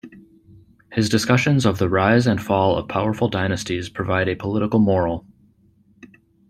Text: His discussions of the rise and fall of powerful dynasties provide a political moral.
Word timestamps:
His 0.91 1.09
discussions 1.09 1.63
of 1.63 1.77
the 1.77 1.87
rise 1.87 2.25
and 2.25 2.41
fall 2.41 2.75
of 2.75 2.87
powerful 2.87 3.29
dynasties 3.29 3.87
provide 3.87 4.27
a 4.29 4.35
political 4.35 4.79
moral. 4.79 5.27